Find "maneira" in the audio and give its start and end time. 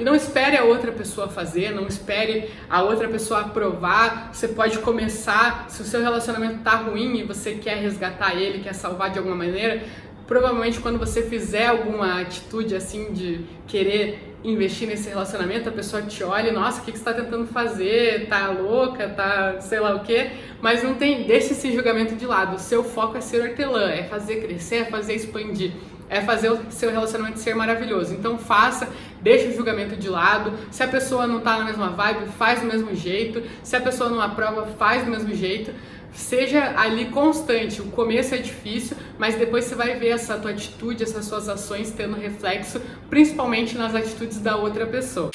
9.36-9.82